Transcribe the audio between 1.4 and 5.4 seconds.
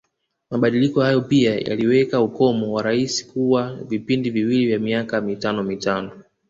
yaliweka ukomo wa Rais kuwa vipindi viwili vya miaka